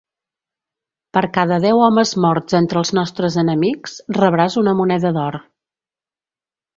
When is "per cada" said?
1.17-1.57